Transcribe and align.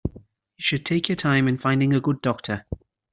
You 0.15 0.23
should 0.57 0.83
take 0.83 1.09
your 1.09 1.15
time 1.15 1.47
in 1.47 1.59
finding 1.59 1.93
a 1.93 2.01
good 2.01 2.23
doctor. 2.23 2.65